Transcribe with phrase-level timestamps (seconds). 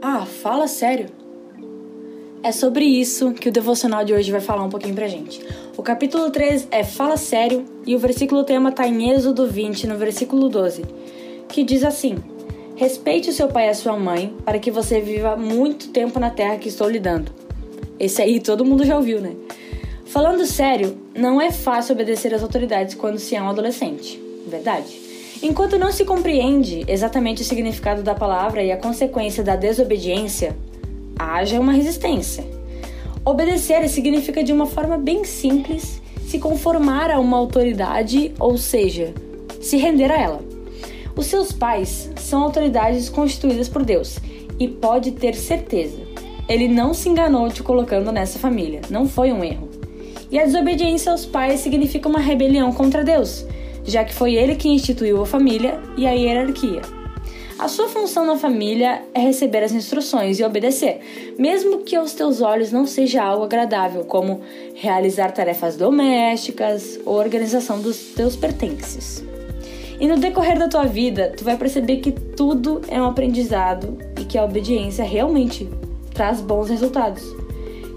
[0.00, 1.06] Ah, fala sério.
[2.40, 5.44] É sobre isso que o devocional de hoje vai falar um pouquinho pra gente.
[5.76, 9.98] O capítulo 3 é Fala Sério e o versículo tema tá em Êxodo 20, no
[9.98, 10.84] versículo 12,
[11.48, 12.16] que diz assim:
[12.76, 16.30] Respeite o seu pai e a sua mãe para que você viva muito tempo na
[16.30, 17.32] terra que estou lhe dando.
[17.98, 19.34] Esse aí todo mundo já ouviu, né?
[20.04, 25.08] Falando sério, não é fácil obedecer às autoridades quando se é um adolescente, verdade?
[25.42, 30.56] Enquanto não se compreende exatamente o significado da palavra e a consequência da desobediência,
[31.18, 32.44] haja uma resistência.
[33.24, 39.14] Obedecer significa de uma forma bem simples se conformar a uma autoridade, ou seja,
[39.60, 40.40] se render a ela.
[41.16, 44.18] Os seus pais são autoridades constituídas por Deus
[44.58, 45.98] e pode ter certeza,
[46.48, 49.68] ele não se enganou te colocando nessa família, não foi um erro.
[50.30, 53.44] E a desobediência aos pais significa uma rebelião contra Deus,
[53.88, 56.82] já que foi ele que instituiu a família e a hierarquia.
[57.58, 61.00] A sua função na família é receber as instruções e obedecer,
[61.36, 64.42] mesmo que aos teus olhos não seja algo agradável, como
[64.76, 69.24] realizar tarefas domésticas ou organização dos teus pertences.
[69.98, 74.24] E no decorrer da tua vida, tu vai perceber que tudo é um aprendizado e
[74.24, 75.68] que a obediência realmente
[76.14, 77.24] traz bons resultados.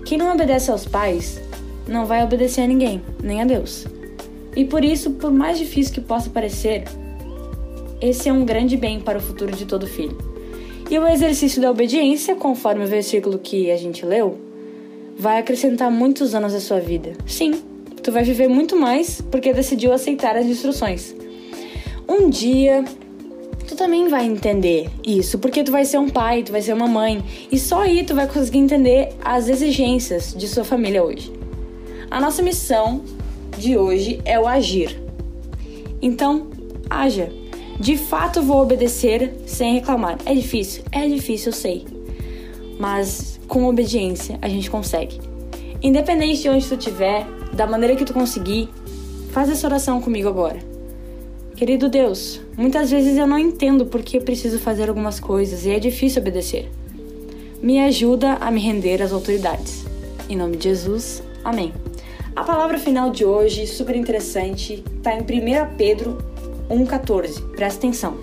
[0.05, 1.39] Quem não obedece aos pais
[1.87, 3.85] não vai obedecer a ninguém, nem a Deus.
[4.55, 6.83] E por isso, por mais difícil que possa parecer,
[8.01, 10.17] esse é um grande bem para o futuro de todo filho.
[10.89, 14.37] E o exercício da obediência, conforme o versículo que a gente leu,
[15.17, 17.13] vai acrescentar muitos anos à sua vida.
[17.25, 17.61] Sim,
[18.03, 21.15] tu vai viver muito mais porque decidiu aceitar as instruções.
[22.09, 22.83] Um dia
[23.71, 26.87] tu também vai entender isso, porque tu vai ser um pai, tu vai ser uma
[26.87, 31.31] mãe, e só aí tu vai conseguir entender as exigências de sua família hoje.
[32.09, 33.01] A nossa missão
[33.57, 35.01] de hoje é o agir.
[36.01, 36.47] Então,
[36.89, 37.31] haja.
[37.79, 40.17] De fato, vou obedecer sem reclamar.
[40.25, 40.83] É difícil?
[40.91, 41.85] É difícil, eu sei.
[42.79, 45.19] Mas com obediência a gente consegue.
[45.81, 48.69] Independente de onde tu estiver, da maneira que tu conseguir,
[49.31, 50.59] faz essa oração comigo agora.
[51.55, 55.79] Querido Deus, muitas vezes eu não entendo por que preciso fazer algumas coisas e é
[55.79, 56.69] difícil obedecer.
[57.61, 59.85] Me ajuda a me render às autoridades.
[60.27, 61.71] Em nome de Jesus, amém.
[62.35, 66.17] A palavra final de hoje, super interessante, está em 1 Pedro
[66.69, 67.41] 1,14.
[67.55, 68.17] Presta atenção.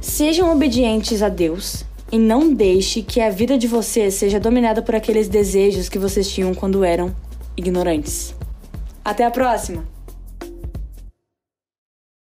[0.00, 4.94] Sejam obedientes a Deus e não deixe que a vida de vocês seja dominada por
[4.94, 7.14] aqueles desejos que vocês tinham quando eram
[7.56, 8.34] ignorantes.
[9.04, 9.84] Até a próxima!